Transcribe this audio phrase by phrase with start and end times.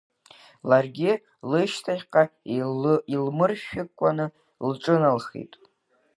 [0.69, 1.11] Ларгьы
[1.51, 2.23] лышьҭахьҟа
[3.15, 4.25] илмыршәыкәаны
[4.69, 5.53] лҿыналхеит.